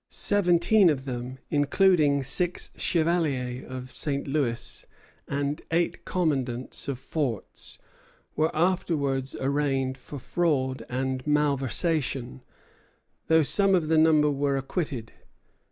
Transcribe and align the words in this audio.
Seventeen 0.09 0.89
of 0.89 1.05
them, 1.05 1.37
including 1.51 2.23
six 2.23 2.71
chevaliers 2.75 3.63
of 3.69 3.91
St. 3.91 4.25
Louis 4.27 4.87
and 5.27 5.61
eight 5.69 6.05
commandants 6.05 6.87
of 6.87 6.97
forts, 6.97 7.77
were 8.35 8.49
afterwards 8.55 9.35
arraigned 9.39 9.99
for 9.99 10.17
fraud 10.17 10.83
and 10.89 11.23
malversation, 11.27 12.41
though 13.27 13.43
some 13.43 13.75
of 13.75 13.89
the 13.89 13.97
number 13.99 14.31
were 14.31 14.57
acquitted. 14.57 15.13